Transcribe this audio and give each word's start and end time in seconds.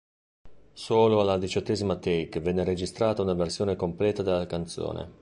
Solo 0.73 1.21
alla 1.21 1.37
diciottesima 1.37 1.95
take 1.97 2.39
venne 2.39 2.63
registrata 2.63 3.21
una 3.21 3.35
versione 3.35 3.75
completa 3.75 4.23
della 4.23 4.47
canzone. 4.47 5.09